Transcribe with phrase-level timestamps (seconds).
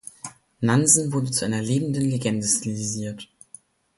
[0.61, 3.29] Nansen wurde zu einer lebenden Legende stilisiert.